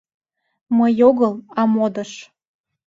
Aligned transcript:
—Мый 0.77 0.93
огыл, 1.09 1.33
а 1.59 1.61
модыш. 1.73 2.11